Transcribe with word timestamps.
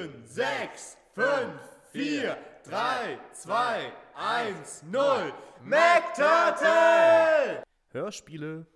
sieben, 0.00 0.26
sechs, 0.26 0.96
fünf, 1.14 1.60
vier, 1.92 2.36
drei, 2.64 3.18
zwei, 3.32 3.92
eins, 4.14 4.82
null. 4.90 5.32
MacTurtle! 5.62 7.62
Hörspiele. 7.90 8.66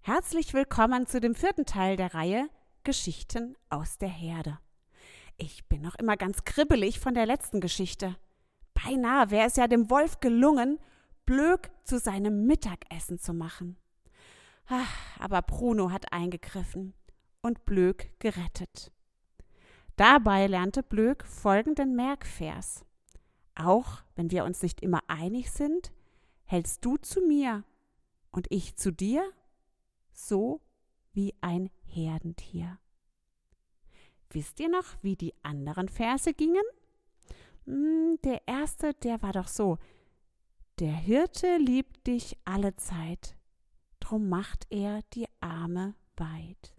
Herzlich 0.00 0.54
willkommen 0.54 1.06
zu 1.06 1.20
dem 1.20 1.34
vierten 1.34 1.66
Teil 1.66 1.96
der 1.96 2.14
Reihe 2.14 2.48
Geschichten 2.82 3.56
aus 3.68 3.98
der 3.98 4.08
Herde. 4.08 4.58
Ich 5.36 5.68
bin 5.68 5.82
noch 5.82 5.96
immer 5.96 6.16
ganz 6.16 6.44
kribbelig 6.44 6.98
von 6.98 7.12
der 7.12 7.26
letzten 7.26 7.60
Geschichte. 7.60 8.16
Beinahe 8.72 9.30
wäre 9.30 9.48
es 9.48 9.56
ja 9.56 9.68
dem 9.68 9.90
Wolf 9.90 10.20
gelungen, 10.20 10.78
Blöck 11.26 11.70
zu 11.84 11.98
seinem 11.98 12.46
Mittagessen 12.46 13.18
zu 13.18 13.34
machen. 13.34 13.76
Ach, 14.66 15.18
aber 15.18 15.42
Bruno 15.42 15.90
hat 15.90 16.10
eingegriffen 16.12 16.94
und 17.42 17.66
Blöck 17.66 18.18
gerettet. 18.18 18.92
Dabei 20.00 20.46
lernte 20.46 20.82
Blöck 20.82 21.26
folgenden 21.26 21.94
Merkvers. 21.94 22.86
Auch 23.54 23.98
wenn 24.14 24.30
wir 24.30 24.46
uns 24.46 24.62
nicht 24.62 24.80
immer 24.80 25.02
einig 25.08 25.50
sind, 25.50 25.92
hältst 26.46 26.82
du 26.86 26.96
zu 26.96 27.20
mir 27.20 27.64
und 28.30 28.46
ich 28.48 28.76
zu 28.76 28.92
dir, 28.92 29.30
so 30.10 30.62
wie 31.12 31.34
ein 31.42 31.68
Herdentier. 31.84 32.78
Wisst 34.30 34.58
ihr 34.60 34.70
noch, 34.70 34.86
wie 35.02 35.16
die 35.16 35.34
anderen 35.42 35.90
Verse 35.90 36.32
gingen? 36.32 36.64
Hm, 37.66 38.18
der 38.24 38.40
erste, 38.48 38.94
der 38.94 39.20
war 39.20 39.34
doch 39.34 39.48
so. 39.48 39.76
Der 40.78 40.94
Hirte 40.94 41.58
liebt 41.58 42.06
dich 42.06 42.38
alle 42.46 42.74
Zeit, 42.76 43.36
drum 43.98 44.30
macht 44.30 44.66
er 44.70 45.02
die 45.12 45.26
Arme 45.40 45.94
weit. 46.16 46.74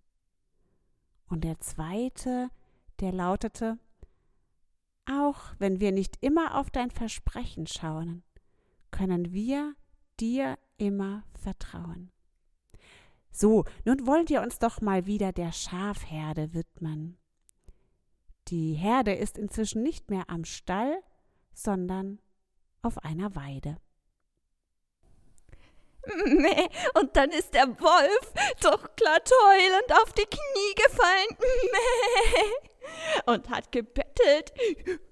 Und 1.30 1.44
der 1.44 1.60
zweite, 1.60 2.50
der 3.02 3.12
lautete, 3.12 3.78
auch 5.06 5.40
wenn 5.58 5.80
wir 5.80 5.92
nicht 5.92 6.18
immer 6.22 6.56
auf 6.56 6.70
dein 6.70 6.92
Versprechen 6.92 7.68
schauen, 7.68 8.24
können 8.92 9.34
wir 9.34 9.76
dir 10.20 10.58
immer 10.78 11.24
vertrauen. 11.34 12.12
So, 13.32 13.66
nun 13.86 14.06
wollen 14.06 14.30
wir 14.30 14.42
uns 14.42 14.60
doch 14.60 14.82
mal 14.82 15.06
wieder 15.06 15.32
der 15.32 15.52
Schafherde 15.52 16.54
widmen. 16.54 17.18
Die 18.50 18.74
Herde 18.74 19.14
ist 19.14 19.38
inzwischen 19.38 19.82
nicht 19.84 20.10
mehr 20.10 20.30
am 20.30 20.44
Stall, 20.44 21.02
sondern 21.54 22.20
auf 22.82 22.98
einer 23.04 23.36
Weide. 23.36 23.78
Meh, 26.26 26.68
und 27.00 27.16
dann 27.16 27.30
ist 27.30 27.54
der 27.54 27.68
Wolf 27.80 28.34
doch 28.62 28.96
glatt 28.96 29.30
heulend 29.44 30.02
auf 30.02 30.12
die 30.14 30.26
Knie 30.26 30.74
gefallen. 30.76 31.38
Und 33.26 33.50
hat 33.50 33.72
gebettelt. 33.72 34.54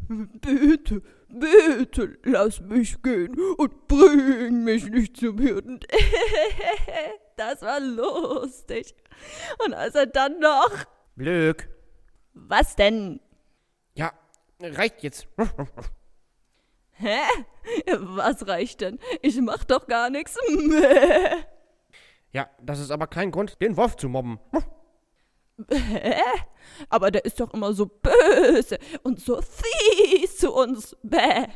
Bitte, 0.08 1.02
bitte, 1.28 2.18
lass 2.24 2.62
mich 2.62 3.02
gehen 3.04 3.38
und 3.58 3.88
bring 3.88 4.64
mich 4.64 4.90
nicht 4.90 5.18
zum 5.18 5.38
Hirten. 5.40 5.80
Das 7.36 7.62
war 7.62 7.80
lustig. 7.80 8.94
Und 9.64 9.74
als 9.74 9.96
er 9.96 10.08
dann 10.08 10.40
noch. 10.42 10.72
Glück. 11.16 11.70
Was 12.34 12.76
denn? 12.76 13.22
Ja, 13.94 14.12
reicht 14.62 15.04
jetzt. 15.04 15.26
Hä? 16.92 17.20
Was 17.98 18.46
reicht 18.46 18.82
denn? 18.82 19.00
Ich 19.22 19.40
mach 19.40 19.64
doch 19.64 19.88
gar 19.88 20.10
nichts. 20.10 20.38
Ja, 22.32 22.48
das 22.62 22.80
ist 22.80 22.92
aber 22.92 23.08
kein 23.08 23.32
Grund, 23.32 23.60
den 23.60 23.76
Wolf 23.76 23.96
zu 23.96 24.08
mobben. 24.08 24.40
Hä? 25.72 26.22
Aber 26.90 27.12
der 27.12 27.26
ist 27.26 27.40
doch 27.40 27.54
immer 27.54 27.74
so 27.74 27.86
böse 27.86 28.80
und 29.04 29.20
so 29.20 29.42
fies 29.42 30.38
zu 30.38 30.54
uns. 30.54 30.96
Bäh. 31.04 31.48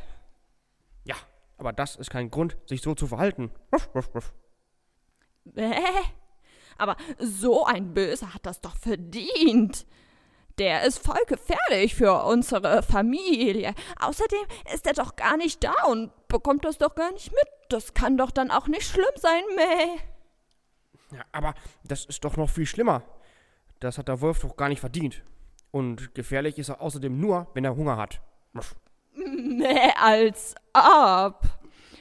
Ja, 1.03 1.16
aber 1.57 1.73
das 1.73 1.95
ist 1.95 2.09
kein 2.09 2.29
Grund, 2.29 2.57
sich 2.66 2.81
so 2.81 2.95
zu 2.95 3.07
verhalten. 3.07 3.51
Bäh. 5.45 5.83
Aber 6.78 6.97
so 7.19 7.66
ein 7.66 7.94
Böser 7.94 8.33
hat 8.33 8.45
das 8.45 8.61
doch 8.61 8.75
verdient. 8.75 9.85
Der 10.59 10.83
ist 10.83 10.99
voll 10.99 11.22
gefährlich 11.28 11.95
für 11.95 12.23
unsere 12.25 12.83
Familie. 12.83 13.73
Außerdem 13.99 14.44
ist 14.73 14.85
er 14.85 14.94
doch 14.94 15.16
gar 15.16 15.38
nicht 15.38 15.63
da 15.63 15.73
und 15.88 16.11
bekommt 16.28 16.66
das 16.66 16.78
doch 16.78 16.94
gar 16.95 17.11
nicht 17.11 17.31
mit. 17.31 17.47
Das 17.69 17.94
kann 17.94 18.17
doch 18.17 18.31
dann 18.31 18.51
auch 18.51 18.67
nicht 18.67 18.88
schlimm 18.88 19.05
sein, 19.16 19.44
meh. 19.55 21.17
Ja, 21.17 21.23
aber 21.31 21.53
das 21.83 22.05
ist 22.05 22.23
doch 22.23 22.38
noch 22.38 22.49
viel 22.49 22.66
schlimmer. 22.66 23.03
Das 23.83 23.97
hat 23.97 24.07
der 24.07 24.21
Wolf 24.21 24.39
doch 24.39 24.55
gar 24.55 24.69
nicht 24.69 24.79
verdient. 24.79 25.23
Und 25.69 26.16
gefährlich 26.16 26.57
ist 26.57 26.69
er 26.69 26.79
außerdem 26.79 27.19
nur, 27.19 27.47
wenn 27.53 27.66
er 27.66 27.75
Hunger 27.75 27.97
hat. 27.97 28.21
Meh, 29.13 29.91
als 30.01 30.55
ob. 30.73 31.41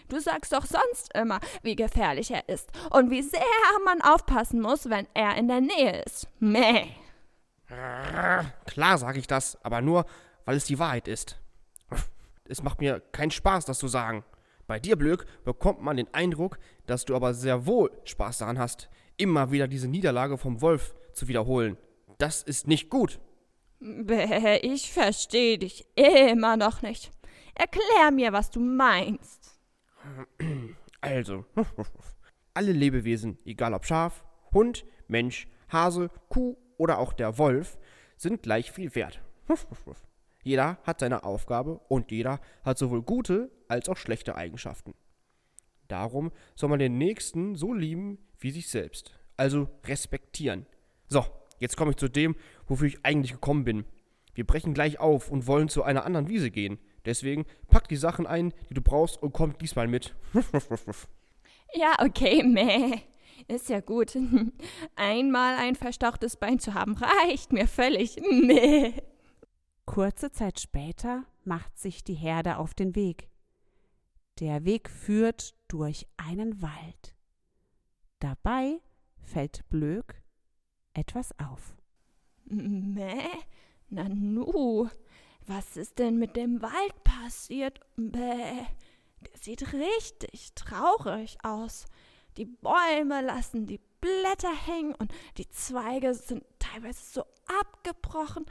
Du 0.09 0.21
sagst 0.21 0.53
doch 0.53 0.65
sonst 0.65 1.13
immer, 1.13 1.41
wie 1.63 1.75
gefährlich 1.75 2.31
er 2.31 2.49
ist 2.49 2.71
und 2.91 3.11
wie 3.11 3.23
sehr 3.23 3.41
man 3.85 4.01
aufpassen 4.01 4.61
muss, 4.61 4.91
wenn 4.91 5.09
er 5.13 5.37
in 5.37 5.49
der 5.49 5.61
Nähe 5.61 6.03
ist. 6.03 6.29
Meh. 6.39 6.87
Klar 7.67 8.99
sage 8.99 9.19
ich 9.19 9.27
das, 9.27 9.59
aber 9.65 9.81
nur, 9.81 10.07
weil 10.45 10.59
es 10.59 10.67
die 10.67 10.79
Wahrheit 10.79 11.09
ist. 11.09 11.41
Es 12.45 12.63
macht 12.63 12.81
mir 12.81 13.01
keinen 13.11 13.33
Spaß, 13.33 13.65
das 13.65 13.79
zu 13.79 13.89
sagen. 13.89 14.25
Bei 14.69 14.79
dir, 14.79 14.95
Blöck, 14.95 15.27
bekommt 15.45 15.83
man 15.83 15.97
den 15.97 16.15
Eindruck, 16.15 16.61
dass 16.87 17.05
du 17.05 17.17
aber 17.17 17.35
sehr 17.35 17.67
wohl 17.67 17.91
Spaß 18.05 18.39
daran 18.39 18.61
hast, 18.61 18.89
immer 19.17 19.51
wieder 19.51 19.67
diese 19.67 19.89
Niederlage 19.89 20.39
vom 20.39 20.61
Wolf 20.61 20.95
zu 21.15 21.29
wiederholen. 21.29 21.77
Das 22.19 22.43
ist 22.43 22.67
nicht 22.67 22.91
gut. 22.91 23.21
Bäh, 23.81 24.59
ich 24.59 24.93
verstehe 24.93 25.59
dich 25.59 25.87
immer 25.97 26.57
noch 26.57 26.83
nicht. 26.83 27.11
Erklär 27.55 28.11
mir, 28.13 28.33
was 28.33 28.51
du 28.51 28.61
meinst. 28.61 29.59
Also, 31.01 31.45
alle 32.55 32.73
Lebewesen, 32.73 33.39
egal 33.45 33.75
ob 33.75 33.85
Schaf, 33.85 34.25
Hund, 34.53 34.85
Mensch, 35.09 35.49
Hase, 35.69 36.11
Kuh 36.29 36.57
oder 36.77 36.99
auch 36.99 37.13
der 37.13 37.39
Wolf, 37.39 37.79
sind 38.17 38.43
gleich 38.43 38.71
viel 38.71 38.95
wert. 38.95 39.21
Jeder 40.45 40.79
hat 40.85 41.01
seine 41.01 41.25
Aufgabe 41.25 41.81
und 41.89 42.11
jeder 42.11 42.41
hat 42.65 42.77
sowohl 42.77 43.03
gute 43.03 43.51
als 43.69 43.89
auch 43.89 43.97
schlechte 43.97 44.35
Eigenschaften. 44.35 44.95
Darum 45.87 46.33
soll 46.57 46.69
man 46.69 46.81
den 46.81 46.99
Nächsten 46.99 47.55
so 47.55 47.73
lieben 47.73 48.19
wie 48.41 48.51
sich 48.51 48.69
selbst, 48.69 49.13
also 49.37 49.69
respektieren. 49.85 50.67
So, 51.13 51.27
jetzt 51.59 51.77
komme 51.77 51.91
ich 51.91 51.99
zu 51.99 52.09
dem, 52.09 52.35
wofür 52.67 52.87
ich 52.87 53.05
eigentlich 53.05 53.33
gekommen 53.33 53.65
bin. 53.65 53.85
Wir 54.33 54.47
brechen 54.47 54.73
gleich 54.73 54.99
auf 54.99 55.31
und 55.31 55.47
wollen 55.47 55.69
zu 55.69 55.83
einer 55.83 56.07
anderen 56.07 56.31
Wiese 56.31 56.51
gehen. 56.51 56.79
Deswegen 57.05 57.45
pack 57.69 57.87
die 57.87 57.97
Sachen 57.97 58.27
ein, 58.27 58.55
die 58.71 58.75
du 58.75 58.81
brauchst 58.81 59.23
und 59.23 59.33
komm 59.35 59.57
diesmal 59.59 59.89
mit. 59.89 60.15
Ja, 61.75 61.95
okay, 62.01 62.43
meh. 62.43 63.01
Ist 63.49 63.71
ja 63.71 63.81
gut. 63.81 64.17
Einmal 64.95 65.57
ein 65.57 65.75
verstauchtes 65.75 66.37
Bein 66.37 66.59
zu 66.59 66.75
haben, 66.75 66.97
reicht 66.97 67.53
mir 67.53 67.67
völlig. 67.67 68.21
Meh. 68.21 68.93
Kurze 69.87 70.33
Zeit 70.33 70.61
später 70.61 71.25
macht 71.45 71.79
sich 71.79 72.05
die 72.05 72.15
Herde 72.15 72.59
auf 72.59 72.75
den 72.75 72.95
Weg. 72.95 73.31
Der 74.39 74.67
Weg 74.67 74.91
führt 74.91 75.55
durch 75.69 76.07
einen 76.19 76.61
Wald. 76.61 77.17
Dabei 78.19 78.81
fällt 79.23 79.69
Blöck 79.71 80.22
etwas 80.95 81.33
auf. 81.39 81.75
Meh? 82.45 83.29
Nanu, 83.89 84.89
was 85.47 85.77
ist 85.77 85.99
denn 85.99 86.19
mit 86.19 86.37
dem 86.37 86.63
Wald 86.63 87.05
passiert? 87.05 87.81
Bäh, 87.97 88.65
der 89.21 89.39
sieht 89.41 89.73
richtig 89.73 90.55
traurig 90.55 91.37
aus. 91.43 91.87
Die 92.37 92.47
Bäume 92.47 93.21
lassen 93.21 93.67
die 93.67 93.81
Blätter 94.01 94.55
hängen 94.55 94.95
und 94.95 95.13
die 95.37 95.49
Zweige 95.51 96.15
sind 96.15 96.45
teilweise 96.59 97.05
so 97.05 97.25
abgebrochen. 97.61 98.47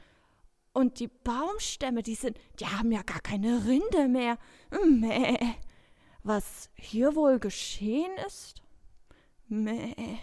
Und 0.72 1.00
die 1.00 1.08
Baumstämme, 1.08 2.02
die 2.02 2.14
sind, 2.14 2.38
die 2.58 2.66
haben 2.66 2.92
ja 2.92 3.02
gar 3.02 3.20
keine 3.20 3.66
Rinde 3.66 4.08
mehr. 4.08 4.38
Meh. 4.86 5.36
Was 6.22 6.70
hier 6.74 7.14
wohl 7.14 7.38
geschehen 7.38 8.12
ist? 8.26 8.62
Meh. 9.48 10.18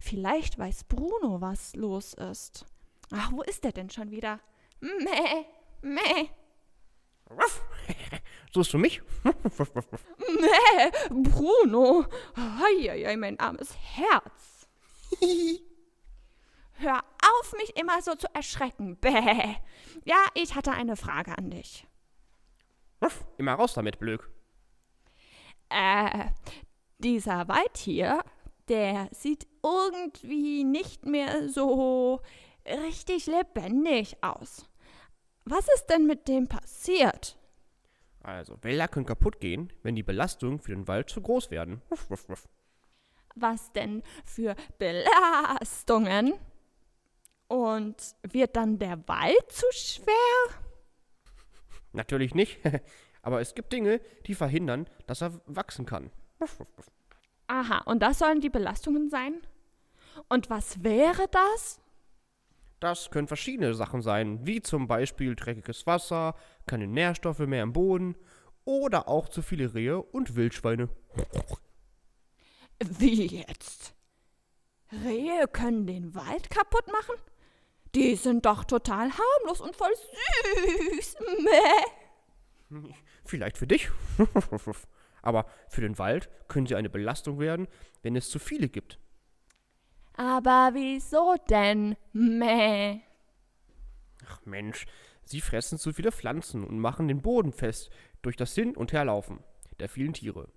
Vielleicht 0.00 0.58
weiß 0.58 0.84
Bruno, 0.84 1.40
was 1.40 1.74
los 1.76 2.14
ist. 2.14 2.66
Ach, 3.10 3.32
wo 3.32 3.42
ist 3.42 3.64
er 3.64 3.72
denn 3.72 3.90
schon 3.90 4.10
wieder? 4.10 4.40
Meh, 4.80 5.44
meh. 5.82 6.28
Suchst 8.52 8.72
du 8.72 8.78
mich? 8.78 9.02
Meh, 9.22 10.90
Bruno. 11.10 12.06
Heieiei, 12.36 13.16
mein 13.16 13.38
armes 13.38 13.76
Herz. 13.76 14.68
Hör 16.72 16.98
auf, 16.98 17.52
mich 17.54 17.76
immer 17.76 18.00
so 18.02 18.14
zu 18.14 18.26
erschrecken. 18.34 18.96
Bäh. 18.96 19.56
Ja, 20.04 20.26
ich 20.34 20.54
hatte 20.54 20.72
eine 20.72 20.96
Frage 20.96 21.36
an 21.36 21.50
dich. 21.50 21.86
Immer 23.36 23.54
raus 23.54 23.74
damit, 23.74 23.98
Blöck. 23.98 24.30
Äh, 25.68 26.26
dieser 26.98 27.48
Wald 27.48 27.76
hier, 27.76 28.24
der 28.68 29.08
sieht 29.12 29.46
irgendwie 29.68 30.64
nicht 30.64 31.06
mehr 31.06 31.48
so 31.48 32.20
richtig 32.66 33.26
lebendig 33.26 34.16
aus. 34.22 34.66
was 35.44 35.66
ist 35.74 35.86
denn 35.86 36.06
mit 36.06 36.28
dem 36.28 36.46
passiert? 36.48 37.38
Also, 38.22 38.62
Wälder 38.62 38.88
können 38.88 39.06
kaputt 39.06 39.40
gehen, 39.40 39.72
wenn 39.82 39.94
die 39.94 40.02
Belastungen 40.02 40.58
für 40.58 40.72
den 40.72 40.86
Wald 40.86 41.08
zu 41.08 41.22
groß 41.22 41.50
werden. 41.50 41.80
Was 43.34 43.72
denn 43.72 44.02
für 44.24 44.54
Belastungen? 44.78 46.34
Und 47.46 47.96
wird 48.22 48.56
dann 48.56 48.78
der 48.78 49.08
Wald 49.08 49.50
zu 49.50 49.64
schwer? 49.72 50.60
Natürlich 51.92 52.34
nicht, 52.34 52.58
aber 53.22 53.40
es 53.40 53.54
gibt 53.54 53.72
Dinge, 53.72 54.00
die 54.26 54.34
verhindern, 54.34 54.86
dass 55.06 55.22
er 55.22 55.40
wachsen 55.46 55.86
kann. 55.86 56.10
Aha, 57.46 57.78
und 57.86 58.00
das 58.00 58.18
sollen 58.18 58.42
die 58.42 58.50
Belastungen 58.50 59.08
sein? 59.08 59.40
Und 60.28 60.50
was 60.50 60.82
wäre 60.82 61.26
das? 61.30 61.80
Das 62.80 63.10
können 63.10 63.28
verschiedene 63.28 63.74
Sachen 63.74 64.02
sein, 64.02 64.46
wie 64.46 64.62
zum 64.62 64.86
Beispiel 64.86 65.34
dreckiges 65.34 65.86
Wasser, 65.86 66.34
keine 66.66 66.86
Nährstoffe 66.86 67.40
mehr 67.40 67.62
im 67.64 67.72
Boden 67.72 68.16
oder 68.64 69.08
auch 69.08 69.28
zu 69.28 69.42
viele 69.42 69.74
Rehe 69.74 70.00
und 70.00 70.36
Wildschweine. 70.36 70.88
Wie 72.80 73.26
jetzt? 73.26 73.94
Rehe 74.92 75.48
können 75.48 75.86
den 75.86 76.14
Wald 76.14 76.50
kaputt 76.50 76.86
machen? 76.92 77.16
Die 77.94 78.14
sind 78.14 78.46
doch 78.46 78.64
total 78.64 79.10
harmlos 79.10 79.60
und 79.60 79.74
voll 79.74 79.92
süß. 80.94 81.16
Meh. 82.70 82.82
Vielleicht 83.24 83.58
für 83.58 83.66
dich, 83.66 83.90
aber 85.22 85.46
für 85.68 85.80
den 85.80 85.98
Wald 85.98 86.28
können 86.48 86.66
sie 86.66 86.76
eine 86.76 86.90
Belastung 86.90 87.38
werden, 87.38 87.66
wenn 88.02 88.14
es 88.14 88.30
zu 88.30 88.38
viele 88.38 88.68
gibt. 88.68 88.98
Aber 90.18 90.70
wieso 90.72 91.36
denn? 91.48 91.96
Meh. 92.12 92.98
Ach 94.26 94.40
Mensch, 94.44 94.84
sie 95.24 95.40
fressen 95.40 95.78
zu 95.78 95.92
viele 95.92 96.10
Pflanzen 96.10 96.64
und 96.64 96.80
machen 96.80 97.06
den 97.06 97.22
Boden 97.22 97.52
fest 97.52 97.88
durch 98.22 98.34
das 98.34 98.52
Hin- 98.52 98.76
und 98.76 98.92
Herlaufen 98.92 99.38
der 99.78 99.88
vielen 99.88 100.14
Tiere. 100.14 100.48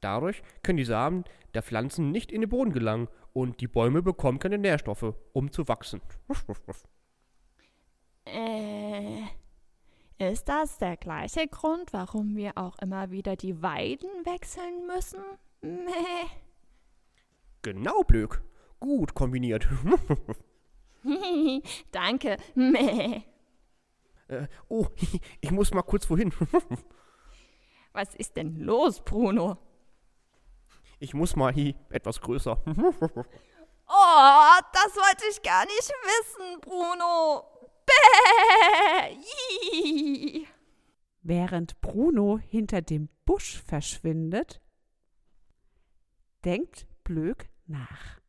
Dadurch 0.00 0.42
können 0.64 0.78
die 0.78 0.84
Samen 0.84 1.22
der 1.54 1.62
Pflanzen 1.62 2.10
nicht 2.10 2.32
in 2.32 2.40
den 2.40 2.50
Boden 2.50 2.72
gelangen 2.72 3.06
und 3.32 3.60
die 3.60 3.68
Bäume 3.68 4.02
bekommen 4.02 4.40
keine 4.40 4.58
Nährstoffe, 4.58 5.14
um 5.32 5.52
zu 5.52 5.68
wachsen. 5.68 6.00
Äh, 8.24 9.20
ist 10.18 10.48
das 10.48 10.78
der 10.78 10.96
gleiche 10.96 11.46
Grund, 11.46 11.92
warum 11.92 12.34
wir 12.34 12.58
auch 12.58 12.76
immer 12.80 13.12
wieder 13.12 13.36
die 13.36 13.62
Weiden 13.62 14.10
wechseln 14.24 14.88
müssen? 14.88 15.22
Meh. 15.60 16.26
Genau, 17.62 18.02
Blöck. 18.02 18.42
Gut 18.80 19.14
kombiniert. 19.14 19.66
Danke. 21.92 22.36
Äh, 24.28 24.46
oh, 24.68 24.86
ich 25.40 25.50
muss 25.50 25.72
mal 25.72 25.82
kurz 25.82 26.08
wohin. 26.10 26.32
Was 27.92 28.14
ist 28.14 28.36
denn 28.36 28.56
los, 28.56 29.02
Bruno? 29.04 29.58
Ich 30.98 31.14
muss 31.14 31.36
mal 31.36 31.52
hier 31.52 31.74
etwas 31.90 32.20
größer. 32.20 32.62
Oh, 33.88 34.60
das 34.72 34.96
wollte 34.96 35.24
ich 35.30 35.42
gar 35.42 35.64
nicht 35.64 35.92
wissen, 36.02 36.60
Bruno. 36.60 37.44
Bäh. 37.86 39.16
Während 41.22 41.80
Bruno 41.80 42.38
hinter 42.38 42.82
dem 42.82 43.08
Busch 43.24 43.62
verschwindet, 43.62 44.60
denkt 46.44 46.86
Blöck 47.04 47.48
nach. 47.66 48.20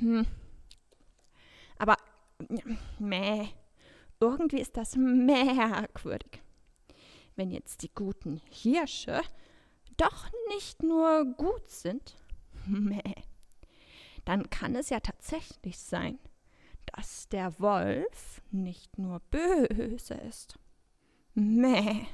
Hm. 0.00 0.26
Aber 1.78 1.96
meh. 2.98 3.48
Irgendwie 4.18 4.60
ist 4.60 4.76
das 4.76 4.96
merkwürdig. 4.96 6.42
Wenn 7.36 7.50
jetzt 7.50 7.82
die 7.82 7.90
guten 7.94 8.42
Hirsche 8.50 9.22
doch 9.96 10.28
nicht 10.48 10.82
nur 10.82 11.24
gut 11.24 11.70
sind, 11.70 12.16
meh, 12.66 13.14
dann 14.24 14.50
kann 14.50 14.76
es 14.76 14.90
ja 14.90 15.00
tatsächlich 15.00 15.78
sein, 15.78 16.18
dass 16.86 17.28
der 17.28 17.58
Wolf 17.60 18.42
nicht 18.50 18.98
nur 18.98 19.20
böse 19.30 20.14
ist. 20.14 20.58
Meh. 21.34 22.06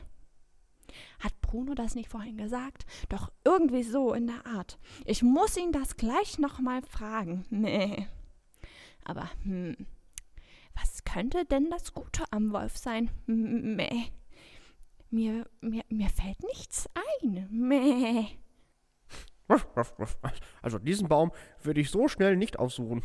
Hat 1.20 1.40
Bruno 1.40 1.75
das 1.75 1.94
nicht 1.94 2.10
vorhin 2.10 2.37
gesagt? 2.37 2.87
Doch 3.08 3.32
irgendwie 3.44 3.82
so 3.82 4.12
in 4.12 4.26
der 4.26 4.46
Art. 4.46 4.78
Ich 5.04 5.22
muss 5.22 5.56
ihn 5.56 5.72
das 5.72 5.96
gleich 5.96 6.38
nochmal 6.38 6.82
fragen. 6.82 7.44
Meh. 7.50 8.06
Aber, 9.04 9.31
hm, 9.43 9.87
was 10.75 11.04
könnte 11.04 11.44
denn 11.44 11.70
das 11.70 11.94
Gute 11.94 12.25
am 12.31 12.52
Wolf 12.52 12.76
sein? 12.76 13.10
Meh. 13.26 14.06
Mir, 15.10 15.48
mir, 15.60 15.84
mir 15.88 16.08
fällt 16.08 16.43
nichts 16.43 16.88
ein. 17.22 17.49
Meh. 17.50 18.26
Also 20.60 20.78
diesen 20.78 21.08
Baum 21.08 21.32
würde 21.62 21.81
ich 21.81 21.90
so 21.90 22.08
schnell 22.08 22.37
nicht 22.37 22.58
aussuchen. 22.58 23.02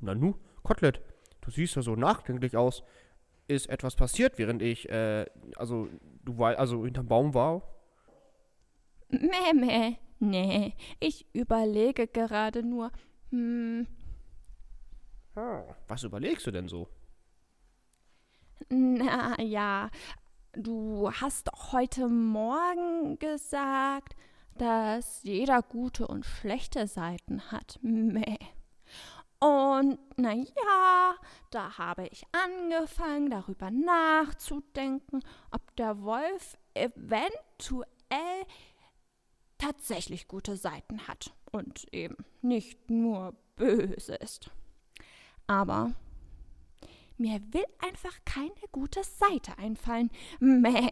Nanu, 0.00 0.34
Kotelett, 0.62 1.00
du 1.40 1.50
siehst 1.50 1.76
ja 1.76 1.82
so 1.82 1.96
nachdenklich 1.96 2.56
aus. 2.56 2.82
Ist 3.48 3.68
etwas 3.68 3.96
passiert, 3.96 4.38
während 4.38 4.62
ich, 4.62 4.88
äh, 4.88 5.26
also 5.56 5.88
du 6.24 6.38
war, 6.38 6.58
also 6.58 6.84
hinterm 6.84 7.06
Baum 7.06 7.34
war? 7.34 7.62
Meh, 9.08 9.52
meh. 9.54 9.96
Nee, 10.18 10.74
ich 11.00 11.26
überlege 11.34 12.06
gerade 12.06 12.62
nur. 12.62 12.92
Hm, 13.30 13.86
Was 15.88 16.04
überlegst 16.04 16.46
du 16.46 16.50
denn 16.50 16.68
so? 16.68 16.88
na 18.68 19.40
ja, 19.40 19.90
du 20.52 21.10
hast 21.10 21.48
doch 21.48 21.72
heute 21.72 22.08
Morgen 22.08 23.18
gesagt, 23.18 24.14
dass 24.56 25.22
jeder 25.24 25.62
gute 25.62 26.06
und 26.06 26.24
schlechte 26.24 26.86
Seiten 26.86 27.50
hat. 27.50 27.78
Meh. 27.82 28.38
Und 29.42 29.98
na 30.16 30.34
ja, 30.34 31.16
da 31.50 31.76
habe 31.76 32.06
ich 32.06 32.22
angefangen, 32.30 33.28
darüber 33.28 33.72
nachzudenken, 33.72 35.20
ob 35.50 35.74
der 35.74 36.00
Wolf 36.00 36.56
eventuell 36.74 37.88
tatsächlich 39.58 40.28
gute 40.28 40.56
Seiten 40.56 41.08
hat 41.08 41.34
und 41.50 41.92
eben 41.92 42.24
nicht 42.40 42.88
nur 42.88 43.34
böse 43.56 44.14
ist. 44.14 44.48
Aber 45.48 45.90
mir 47.18 47.40
will 47.52 47.66
einfach 47.80 48.16
keine 48.24 48.68
gute 48.70 49.02
Seite 49.02 49.58
einfallen. 49.58 50.12
Meh. 50.38 50.88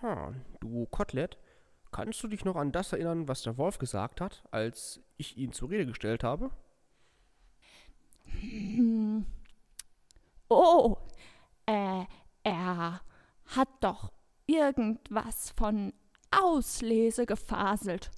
Ha, 0.00 0.32
du 0.60 0.86
Kotelett, 0.92 1.38
kannst 1.92 2.22
du 2.22 2.28
dich 2.28 2.44
noch 2.44 2.56
an 2.56 2.72
das 2.72 2.92
erinnern, 2.92 3.28
was 3.28 3.42
der 3.42 3.58
Wolf 3.58 3.78
gesagt 3.78 4.20
hat, 4.20 4.42
als 4.50 5.00
ich 5.16 5.36
ihn 5.36 5.52
zur 5.52 5.70
Rede 5.70 5.86
gestellt 5.86 6.24
habe? 6.24 6.50
Hm. 8.40 9.26
Oh, 10.48 10.96
äh, 11.66 12.04
er 12.42 13.00
hat 13.46 13.68
doch 13.80 14.12
irgendwas 14.46 15.50
von 15.56 15.92
Auslese 16.30 17.26
gefaselt. 17.26 18.10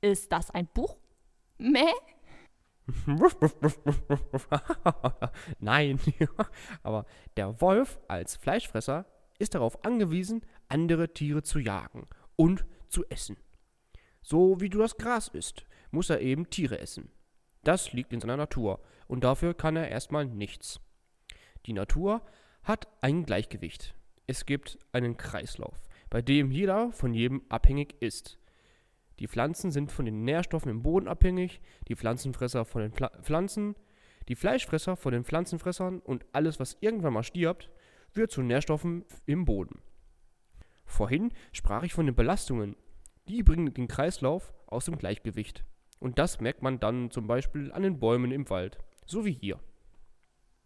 Ist 0.00 0.32
das 0.32 0.50
ein 0.50 0.66
Buch? 0.66 0.96
Meh? 1.58 1.92
Nein, 5.58 5.98
aber 6.82 7.06
der 7.36 7.60
Wolf 7.60 7.98
als 8.08 8.36
Fleischfresser 8.36 9.06
ist 9.38 9.54
darauf 9.54 9.84
angewiesen, 9.84 10.44
andere 10.68 11.12
Tiere 11.12 11.42
zu 11.42 11.58
jagen 11.58 12.06
und 12.36 12.64
zu 12.94 13.04
essen. 13.10 13.36
So 14.22 14.60
wie 14.60 14.70
du 14.70 14.78
das 14.78 14.96
Gras 14.96 15.28
isst, 15.28 15.66
muss 15.90 16.08
er 16.08 16.20
eben 16.20 16.48
Tiere 16.48 16.78
essen. 16.78 17.10
Das 17.62 17.92
liegt 17.92 18.12
in 18.12 18.20
seiner 18.20 18.38
Natur 18.38 18.80
und 19.06 19.24
dafür 19.24 19.52
kann 19.52 19.76
er 19.76 19.88
erstmal 19.88 20.24
nichts. 20.24 20.80
Die 21.66 21.72
Natur 21.72 22.22
hat 22.62 22.88
ein 23.02 23.24
Gleichgewicht. 23.26 23.94
Es 24.26 24.46
gibt 24.46 24.78
einen 24.92 25.16
Kreislauf, 25.16 25.78
bei 26.08 26.22
dem 26.22 26.50
jeder 26.50 26.92
von 26.92 27.12
jedem 27.12 27.42
abhängig 27.50 27.96
ist. 28.00 28.38
Die 29.18 29.28
Pflanzen 29.28 29.70
sind 29.70 29.92
von 29.92 30.06
den 30.06 30.24
Nährstoffen 30.24 30.70
im 30.70 30.82
Boden 30.82 31.08
abhängig, 31.08 31.60
die 31.88 31.94
Pflanzenfresser 31.94 32.64
von 32.64 32.82
den 32.82 32.92
Pfla 32.92 33.10
Pflanzen, 33.22 33.76
die 34.28 34.34
Fleischfresser 34.34 34.96
von 34.96 35.12
den 35.12 35.24
Pflanzenfressern 35.24 36.00
und 36.00 36.24
alles, 36.32 36.58
was 36.58 36.78
irgendwann 36.80 37.12
mal 37.12 37.22
stirbt, 37.22 37.70
wird 38.14 38.30
zu 38.30 38.42
Nährstoffen 38.42 39.04
im 39.26 39.44
Boden. 39.44 39.80
Vorhin 40.86 41.32
sprach 41.52 41.82
ich 41.82 41.92
von 41.92 42.06
den 42.06 42.14
Belastungen. 42.14 42.76
Die 43.28 43.42
bringen 43.42 43.72
den 43.72 43.88
Kreislauf 43.88 44.52
aus 44.66 44.84
dem 44.84 44.98
Gleichgewicht. 44.98 45.64
Und 45.98 46.18
das 46.18 46.40
merkt 46.40 46.62
man 46.62 46.80
dann 46.80 47.10
zum 47.10 47.26
Beispiel 47.26 47.72
an 47.72 47.82
den 47.82 47.98
Bäumen 47.98 48.30
im 48.30 48.48
Wald, 48.50 48.78
so 49.06 49.24
wie 49.24 49.32
hier. 49.32 49.58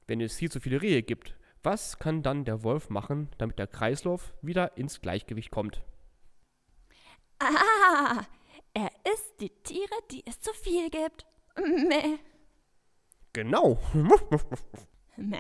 Wenn 0.07 0.21
es 0.21 0.37
hier 0.39 0.51
zu 0.51 0.59
viele 0.61 0.83
Rehe 0.83 1.03
gibt, 1.03 1.37
was 1.63 1.99
kann 1.99 2.23
dann 2.23 2.45
der 2.45 2.63
Wolf 2.65 2.91
machen, 2.91 3.29
damit 3.39 3.59
der 3.59 3.67
Kreislauf 3.67 4.35
wieder 4.43 4.77
ins 4.77 5.01
Gleichgewicht 5.01 5.51
kommt? 5.51 5.83
Ah, 7.39 8.25
er 8.75 8.91
isst 9.13 9.41
die 9.41 9.51
Tiere, 9.63 9.95
die 10.11 10.25
es 10.27 10.41
zu 10.41 10.53
viel 10.55 10.91
gibt. 10.91 11.27
Meh. 11.57 12.19
Genau. 13.33 13.79
Meh, 15.17 15.39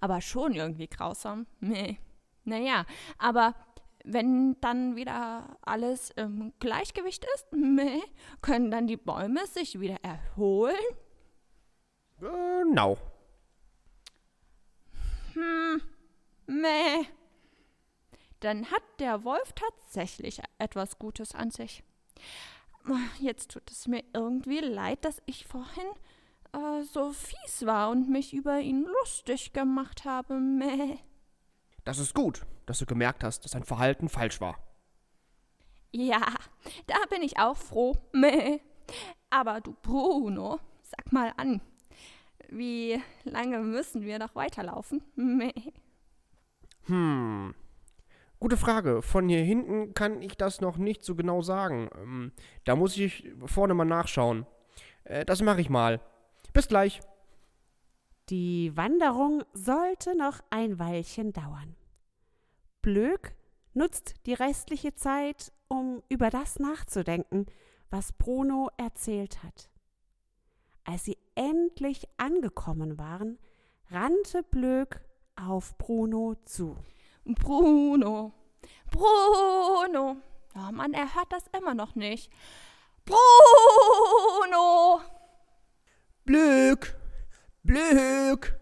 aber 0.00 0.20
schon 0.20 0.54
irgendwie 0.54 0.88
grausam. 0.88 1.46
Meh. 1.60 1.96
Naja, 2.44 2.84
aber 3.18 3.54
wenn 4.04 4.60
dann 4.60 4.96
wieder 4.96 5.56
alles 5.62 6.10
im 6.10 6.52
Gleichgewicht 6.60 7.26
ist, 7.34 7.46
meh, 7.52 8.00
können 8.42 8.70
dann 8.70 8.86
die 8.86 8.98
Bäume 8.98 9.46
sich 9.46 9.80
wieder 9.80 9.96
erholen? 10.02 10.76
Genau. 12.20 12.98
Hm, 15.32 15.80
meh. 16.46 17.06
Dann 18.40 18.70
hat 18.70 18.82
der 18.98 19.24
Wolf 19.24 19.52
tatsächlich 19.54 20.40
etwas 20.58 20.98
Gutes 20.98 21.34
an 21.34 21.50
sich. 21.50 21.82
Jetzt 23.18 23.52
tut 23.52 23.70
es 23.70 23.88
mir 23.88 24.04
irgendwie 24.12 24.60
leid, 24.60 25.04
dass 25.06 25.22
ich 25.24 25.46
vorhin 25.46 25.86
äh, 26.52 26.82
so 26.82 27.12
fies 27.12 27.64
war 27.64 27.90
und 27.90 28.10
mich 28.10 28.34
über 28.34 28.60
ihn 28.60 28.84
lustig 28.84 29.54
gemacht 29.54 30.04
habe. 30.04 30.34
Meh. 30.34 30.98
Das 31.84 31.98
ist 31.98 32.14
gut, 32.14 32.42
dass 32.66 32.78
du 32.78 32.86
gemerkt 32.86 33.24
hast, 33.24 33.44
dass 33.44 33.52
dein 33.52 33.64
Verhalten 33.64 34.08
falsch 34.08 34.40
war. 34.40 34.58
Ja, 35.92 36.34
da 36.86 36.96
bin 37.08 37.22
ich 37.22 37.38
auch 37.38 37.56
froh. 37.56 37.96
Meh. 38.12 38.58
Aber 39.30 39.60
du 39.60 39.74
Bruno, 39.82 40.58
sag 40.82 41.12
mal 41.12 41.32
an, 41.36 41.60
wie 42.48 43.00
lange 43.24 43.60
müssen 43.60 44.02
wir 44.02 44.18
noch 44.18 44.34
weiterlaufen? 44.34 45.02
Meh. 45.14 45.52
Hm. 46.86 47.54
Gute 48.40 48.56
Frage. 48.56 49.02
Von 49.02 49.28
hier 49.28 49.42
hinten 49.42 49.94
kann 49.94 50.20
ich 50.20 50.36
das 50.36 50.60
noch 50.60 50.76
nicht 50.76 51.04
so 51.04 51.14
genau 51.14 51.42
sagen. 51.42 51.88
Ähm, 51.96 52.32
da 52.64 52.76
muss 52.76 52.96
ich 52.96 53.32
vorne 53.46 53.74
mal 53.74 53.84
nachschauen. 53.84 54.46
Äh, 55.04 55.24
das 55.24 55.40
mache 55.42 55.60
ich 55.60 55.70
mal. 55.70 56.00
Bis 56.52 56.68
gleich. 56.68 57.00
Die 58.28 58.76
Wanderung 58.76 59.44
sollte 59.52 60.16
noch 60.16 60.40
ein 60.50 60.78
Weilchen 60.78 61.32
dauern. 61.32 61.76
Blöck 62.84 63.34
nutzt 63.72 64.14
die 64.26 64.34
restliche 64.34 64.94
Zeit, 64.94 65.52
um 65.68 66.02
über 66.10 66.28
das 66.28 66.58
nachzudenken, 66.58 67.46
was 67.88 68.12
Bruno 68.12 68.68
erzählt 68.76 69.42
hat. 69.42 69.70
Als 70.84 71.04
sie 71.04 71.16
endlich 71.34 72.06
angekommen 72.18 72.98
waren, 72.98 73.38
rannte 73.90 74.42
Blöck 74.42 75.00
auf 75.34 75.78
Bruno 75.78 76.34
zu. 76.44 76.76
Bruno, 77.24 78.34
Bruno. 78.90 80.18
Oh 80.54 80.72
Mann, 80.72 80.92
er 80.92 81.14
hört 81.14 81.32
das 81.32 81.44
immer 81.58 81.72
noch 81.72 81.94
nicht. 81.94 82.30
Bruno! 83.06 85.00
Blöck! 86.26 86.94
Blöck! 87.62 88.60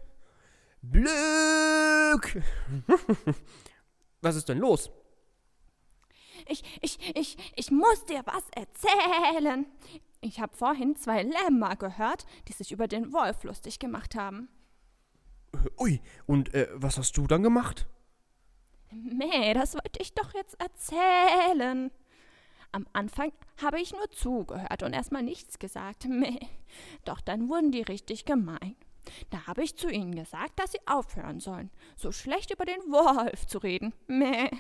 Blöck! 0.81 2.41
Was 4.23 4.37
ist 4.37 4.49
denn 4.49 4.59
los? 4.59 4.91
Ich, 6.49 6.63
ich, 6.81 6.99
ich, 7.17 7.37
ich 7.57 7.71
muss 7.71 8.05
dir 8.07 8.23
was 8.25 8.45
erzählen. 8.51 9.67
Ich 10.21 10.41
habe 10.41 10.57
vorhin 10.57 10.97
zwei 10.97 11.23
Lämmer 11.23 11.77
gehört, 11.77 12.27
die 12.49 12.53
sich 12.53 12.73
über 12.73 12.89
den 12.89 13.13
Wolf 13.13 13.45
lustig 13.45 13.79
gemacht 13.79 14.15
haben. 14.15 14.49
Ui, 15.79 16.01
und 16.27 16.55
äh, 16.55 16.69
was 16.73 16.99
hast 16.99 17.17
du 17.17 17.27
dann 17.27 17.43
gemacht? 17.43 17.87
Meh, 18.91 19.55
das 19.55 19.75
wollte 19.75 20.01
ich 20.01 20.15
doch 20.15 20.35
jetzt 20.35 20.59
erzählen. 20.61 21.91
Am 22.73 22.87
Anfang 22.93 23.33
habe 23.63 23.81
ich 23.81 23.93
nur 23.93 24.11
zugehört 24.11 24.83
und 24.83 24.93
erstmal 24.93 25.23
nichts 25.23 25.59
gesagt. 25.59 26.07
Meh. 26.09 26.39
Doch 27.05 27.21
dann 27.21 27.49
wurden 27.49 27.73
die 27.73 27.83
richtig 27.83 28.25
gemein. 28.25 28.77
Da 29.31 29.47
habe 29.47 29.63
ich 29.63 29.77
zu 29.77 29.89
ihnen 29.89 30.15
gesagt, 30.15 30.59
dass 30.59 30.73
sie 30.73 30.81
aufhören 30.87 31.41
sollen, 31.41 31.71
so 31.97 32.13
schlecht 32.13 32.51
über 32.53 32.65
den 32.65 32.81
Wolf 32.91 33.47
zu 33.47 33.59
reden. 33.59 33.95
Meh. 34.07 34.51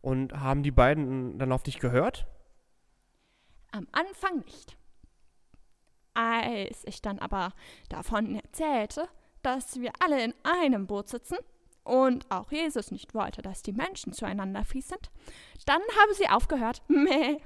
Und 0.00 0.32
haben 0.38 0.62
die 0.62 0.70
beiden 0.70 1.38
dann 1.38 1.52
auf 1.52 1.62
dich 1.62 1.78
gehört? 1.78 2.26
Am 3.70 3.86
Anfang 3.92 4.38
nicht. 4.40 4.76
Als 6.14 6.84
ich 6.84 7.00
dann 7.00 7.18
aber 7.18 7.54
davon 7.88 8.34
erzählte, 8.34 9.08
dass 9.42 9.80
wir 9.80 9.92
alle 10.00 10.22
in 10.22 10.34
einem 10.42 10.86
Boot 10.86 11.08
sitzen 11.08 11.38
und 11.84 12.30
auch 12.30 12.52
Jesus 12.52 12.90
nicht 12.90 13.14
wollte, 13.14 13.42
dass 13.42 13.62
die 13.62 13.72
Menschen 13.72 14.12
zueinander 14.12 14.64
fies 14.64 14.88
sind, 14.88 15.10
dann 15.66 15.80
haben 15.80 16.14
sie 16.14 16.28
aufgehört. 16.28 16.82
Meh. 16.88 17.38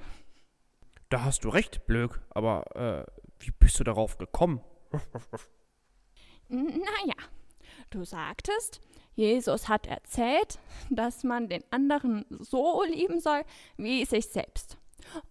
Da 1.09 1.23
hast 1.23 1.45
du 1.45 1.49
recht, 1.49 1.85
Blöck, 1.87 2.21
aber 2.29 2.75
äh, 2.75 3.05
wie 3.39 3.51
bist 3.51 3.79
du 3.79 3.83
darauf 3.83 4.17
gekommen? 4.17 4.61
Naja, 6.49 7.15
du 7.89 8.03
sagtest, 8.03 8.81
Jesus 9.15 9.67
hat 9.67 9.87
erzählt, 9.87 10.59
dass 10.89 11.23
man 11.23 11.49
den 11.49 11.63
anderen 11.71 12.25
so 12.29 12.83
lieben 12.83 13.19
soll 13.19 13.43
wie 13.77 14.05
sich 14.05 14.27
selbst. 14.27 14.77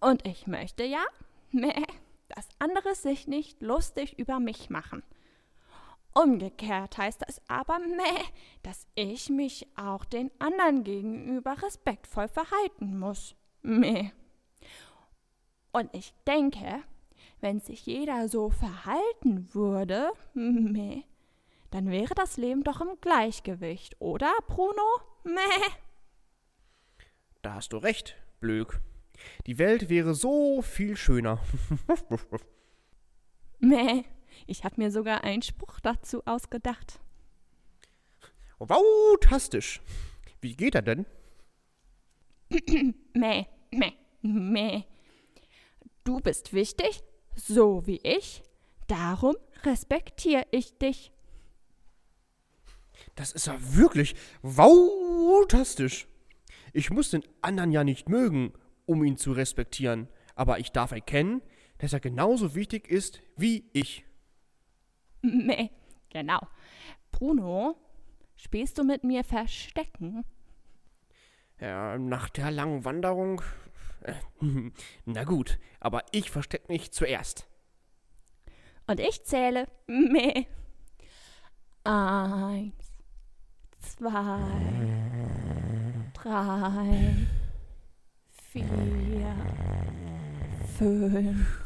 Und 0.00 0.26
ich 0.26 0.46
möchte 0.46 0.84
ja, 0.84 1.04
meh, 1.52 1.84
dass 2.28 2.48
andere 2.58 2.94
sich 2.94 3.28
nicht 3.28 3.62
lustig 3.62 4.18
über 4.18 4.40
mich 4.40 4.70
machen. 4.70 5.02
Umgekehrt 6.14 6.96
heißt 6.96 7.22
das 7.22 7.42
aber 7.46 7.78
meh, 7.78 8.24
dass 8.62 8.86
ich 8.94 9.28
mich 9.28 9.66
auch 9.76 10.04
den 10.04 10.30
anderen 10.38 10.82
gegenüber 10.82 11.62
respektvoll 11.62 12.28
verhalten 12.28 12.98
muss. 12.98 13.34
Meh. 13.62 14.10
Und 15.72 15.94
ich 15.94 16.14
denke, 16.26 16.82
wenn 17.40 17.60
sich 17.60 17.86
jeder 17.86 18.28
so 18.28 18.50
verhalten 18.50 19.52
würde, 19.54 20.10
meh, 20.34 21.02
dann 21.70 21.90
wäre 21.90 22.14
das 22.14 22.36
Leben 22.36 22.62
doch 22.64 22.80
im 22.80 23.00
Gleichgewicht, 23.00 23.96
oder, 24.00 24.32
Bruno? 24.46 24.82
Meh. 25.24 25.40
Da 27.42 27.54
hast 27.54 27.72
du 27.72 27.78
recht, 27.78 28.16
Blöck. 28.40 28.80
Die 29.46 29.58
Welt 29.58 29.88
wäre 29.88 30.14
so 30.14 30.62
viel 30.62 30.96
schöner. 30.96 31.40
Meh. 33.58 34.04
Ich 34.46 34.64
habe 34.64 34.74
mir 34.78 34.90
sogar 34.90 35.24
einen 35.24 35.42
Spruch 35.42 35.80
dazu 35.80 36.22
ausgedacht. 36.26 37.00
Wautastisch. 38.58 39.80
Wie 40.40 40.54
geht 40.54 40.74
er 40.74 40.82
denn? 40.82 41.06
meh, 43.14 43.46
meh, 43.70 43.92
meh. 44.22 44.84
Du 46.04 46.20
bist 46.20 46.52
wichtig, 46.52 47.02
so 47.36 47.86
wie 47.86 48.00
ich. 48.02 48.42
Darum 48.88 49.36
respektiere 49.62 50.46
ich 50.50 50.76
dich. 50.78 51.12
Das 53.14 53.32
ist 53.32 53.46
ja 53.46 53.56
wirklich 53.58 54.14
wautastisch. 54.42 56.08
Ich 56.72 56.90
muss 56.90 57.10
den 57.10 57.22
anderen 57.40 57.72
ja 57.72 57.84
nicht 57.84 58.08
mögen, 58.08 58.52
um 58.84 59.04
ihn 59.04 59.16
zu 59.16 59.32
respektieren, 59.32 60.08
aber 60.34 60.58
ich 60.58 60.72
darf 60.72 60.92
erkennen, 60.92 61.42
dass 61.78 61.92
er 61.92 62.00
genauso 62.00 62.54
wichtig 62.54 62.88
ist 62.88 63.20
wie 63.36 63.68
ich. 63.72 64.04
Meh, 65.22 65.70
genau. 66.10 66.40
Bruno, 67.12 67.76
spielst 68.36 68.78
du 68.78 68.84
mit 68.84 69.04
mir 69.04 69.24
Verstecken? 69.24 70.24
Ja, 71.60 71.98
nach 71.98 72.28
der 72.28 72.50
langen 72.50 72.84
Wanderung. 72.84 73.42
Na 75.04 75.24
gut, 75.24 75.58
aber 75.80 76.04
ich 76.12 76.30
versteck 76.30 76.68
mich 76.68 76.92
zuerst. 76.92 77.46
Und 78.86 79.00
ich 79.00 79.24
zähle 79.24 79.66
meh. 79.86 80.46
Eins, 81.84 82.74
zwei, 83.78 84.40
drei, 86.14 87.14
vier, 88.52 89.36
fünf, 90.78 91.64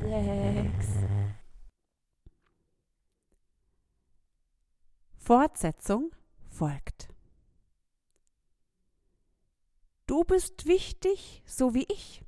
sechs. 0.00 0.88
Fortsetzung 5.16 6.10
folgt. 6.48 7.07
Du 10.08 10.24
bist 10.24 10.64
wichtig, 10.64 11.42
so 11.44 11.74
wie 11.74 11.86
ich. 11.90 12.24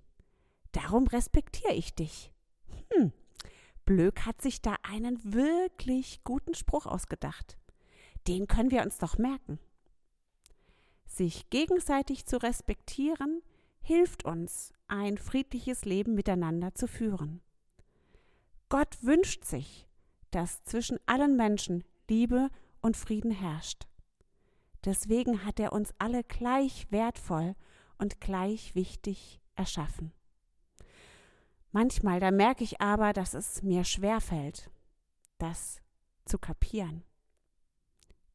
Darum 0.73 1.07
respektiere 1.07 1.73
ich 1.73 1.95
dich. 1.95 2.31
Hm, 2.93 3.11
Blöck 3.87 4.27
hat 4.27 4.43
sich 4.43 4.61
da 4.61 4.77
einen 4.83 5.19
wirklich 5.33 6.23
guten 6.23 6.53
Spruch 6.53 6.85
ausgedacht. 6.85 7.57
Den 8.29 8.47
können 8.47 8.71
wir 8.71 8.83
uns 8.83 8.99
doch 8.99 9.17
merken. 9.17 9.59
Sich 11.07 11.49
gegenseitig 11.49 12.27
zu 12.27 12.43
respektieren, 12.43 13.41
hilft 13.81 14.27
uns, 14.27 14.75
ein 14.87 15.17
friedliches 15.17 15.87
Leben 15.87 16.15
miteinander 16.15 16.75
zu 16.75 16.87
führen. 16.87 17.41
Gott 18.69 19.03
wünscht 19.03 19.47
sich, 19.47 19.89
dass 20.33 20.63
zwischen 20.65 20.99
allen 21.07 21.35
Menschen 21.35 21.83
Liebe 22.11 22.51
und 22.83 22.99
Frieden 22.99 23.31
herrscht. 23.31 23.87
Deswegen 24.85 25.47
hat 25.47 25.59
er 25.59 25.73
uns 25.73 25.95
alle 25.99 26.25
gleich 26.25 26.87
wertvoll 26.93 27.55
und 28.01 28.21
gleich 28.21 28.75
wichtig 28.75 29.41
erschaffen. 29.55 30.13
Manchmal, 31.71 32.19
da 32.19 32.31
merke 32.31 32.65
ich 32.65 32.81
aber, 32.81 33.13
dass 33.13 33.35
es 33.35 33.63
mir 33.63 33.85
schwer 33.85 34.21
fällt. 34.21 34.71
das 35.39 35.81
zu 36.27 36.39
kapieren. 36.39 37.03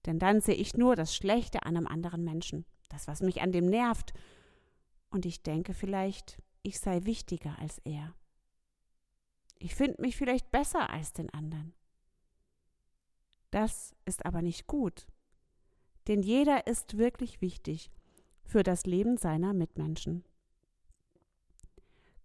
Denn 0.08 0.18
dann 0.18 0.42
sehe 0.42 0.56
ich 0.56 0.74
nur 0.74 0.96
das 0.96 1.16
Schlechte 1.16 1.62
an 1.64 1.78
einem 1.78 1.86
anderen 1.86 2.24
Menschen, 2.24 2.66
das, 2.90 3.08
was 3.08 3.22
mich 3.22 3.42
an 3.42 3.52
dem 3.52 3.68
nervt. 3.68 4.12
Und 5.12 5.28
ich 5.28 5.44
denke 5.44 5.76
vielleicht, 5.76 6.42
ich 6.64 6.80
sei 6.80 7.06
wichtiger 7.06 7.60
als 7.60 7.78
er. 7.80 8.16
Ich 9.60 9.76
finde 9.76 10.02
mich 10.02 10.18
vielleicht 10.18 10.50
besser 10.50 10.90
als 10.90 11.14
den 11.14 11.30
anderen. 11.30 11.74
Das 13.52 13.96
ist 14.06 14.26
aber 14.26 14.42
nicht 14.42 14.66
gut, 14.66 15.06
denn 16.08 16.24
jeder 16.24 16.66
ist 16.66 16.98
wirklich 16.98 17.40
wichtig 17.40 17.92
für 18.46 18.64
das 18.64 18.86
Leben 18.86 19.18
seiner 19.18 19.54
Mitmenschen. 19.54 20.24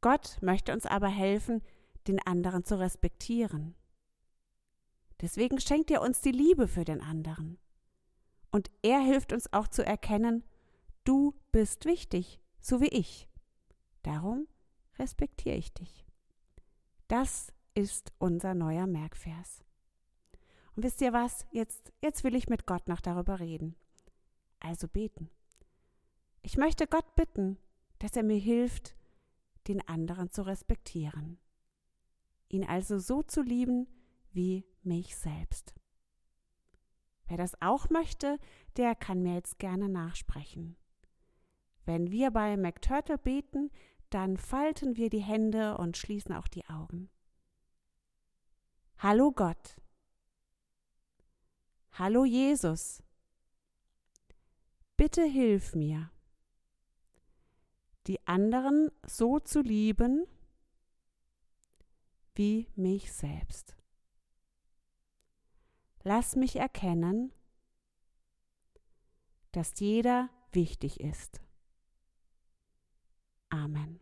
Gott 0.00 0.38
möchte 0.40 0.72
uns 0.72 0.86
aber 0.86 1.08
helfen, 1.08 1.62
den 2.06 2.24
anderen 2.24 2.64
zu 2.64 2.78
respektieren. 2.78 3.74
Deswegen 5.20 5.60
schenkt 5.60 5.90
er 5.90 6.00
uns 6.00 6.20
die 6.20 6.32
Liebe 6.32 6.66
für 6.66 6.84
den 6.84 7.02
anderen. 7.02 7.58
Und 8.50 8.70
er 8.82 9.00
hilft 9.00 9.32
uns 9.32 9.52
auch 9.52 9.68
zu 9.68 9.84
erkennen, 9.84 10.44
du 11.04 11.34
bist 11.52 11.84
wichtig, 11.84 12.40
so 12.60 12.80
wie 12.80 12.88
ich. 12.88 13.28
Darum 14.02 14.48
respektiere 14.98 15.56
ich 15.56 15.72
dich. 15.74 16.06
Das 17.08 17.52
ist 17.74 18.12
unser 18.18 18.54
neuer 18.54 18.86
Merkvers. 18.86 19.62
Und 20.74 20.84
wisst 20.84 21.00
ihr 21.00 21.12
was? 21.12 21.46
Jetzt, 21.50 21.92
jetzt 22.00 22.24
will 22.24 22.34
ich 22.34 22.48
mit 22.48 22.66
Gott 22.66 22.88
noch 22.88 23.00
darüber 23.00 23.40
reden. 23.40 23.76
Also 24.60 24.88
beten. 24.88 25.30
Ich 26.42 26.56
möchte 26.56 26.87
Gott 26.87 27.14
bitten, 27.14 27.59
dass 27.99 28.16
er 28.16 28.23
mir 28.23 28.38
hilft, 28.38 28.97
den 29.68 29.87
anderen 29.87 30.30
zu 30.30 30.42
respektieren. 30.42 31.38
Ihn 32.49 32.64
also 32.64 32.99
so 32.99 33.23
zu 33.23 33.42
lieben 33.42 33.87
wie 34.32 34.64
mich 34.82 35.16
selbst. 35.16 35.75
Wer 37.26 37.37
das 37.37 37.61
auch 37.61 37.90
möchte, 37.90 38.38
der 38.76 38.94
kann 38.94 39.23
mir 39.23 39.35
jetzt 39.35 39.59
gerne 39.59 39.88
nachsprechen. 39.88 40.76
Wenn 41.85 42.11
wir 42.11 42.30
bei 42.30 42.56
McTurtle 42.56 43.18
beten, 43.18 43.70
dann 44.11 44.37
falten 44.37 44.97
wir 44.97 45.11
die 45.11 45.23
Hände 45.23 45.78
und 45.78 45.97
schließen 45.97 46.35
auch 46.35 46.49
die 46.49 46.66
Augen. 46.66 47.09
Hallo 48.99 49.30
Gott. 49.30 49.76
Hallo 51.92 52.25
Jesus. 52.25 53.02
Bitte 54.97 55.23
hilf 55.25 55.75
mir, 55.75 56.11
die 58.10 58.26
anderen 58.26 58.90
so 59.06 59.38
zu 59.38 59.60
lieben 59.60 60.26
wie 62.34 62.66
mich 62.74 63.12
selbst. 63.12 63.76
Lass 66.02 66.34
mich 66.34 66.56
erkennen, 66.56 67.32
dass 69.52 69.78
jeder 69.78 70.28
wichtig 70.50 70.98
ist. 70.98 71.40
Amen. 73.48 74.00